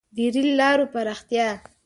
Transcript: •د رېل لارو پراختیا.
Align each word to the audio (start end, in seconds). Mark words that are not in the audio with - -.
•د 0.15 0.17
رېل 0.33 0.49
لارو 0.59 0.85
پراختیا. 0.93 1.47